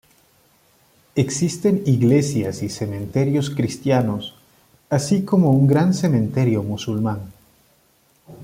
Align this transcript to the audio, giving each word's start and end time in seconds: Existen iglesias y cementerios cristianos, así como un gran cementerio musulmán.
Existen 1.13 1.83
iglesias 1.85 2.63
y 2.63 2.69
cementerios 2.69 3.51
cristianos, 3.51 4.33
así 4.89 5.23
como 5.23 5.51
un 5.51 5.67
gran 5.67 5.93
cementerio 5.93 6.63
musulmán. 6.63 7.31